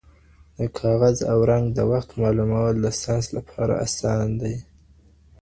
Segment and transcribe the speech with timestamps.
[0.57, 4.55] د کاغذ او رنګ د وخت معلومول د ساینس لپاره اسان دي.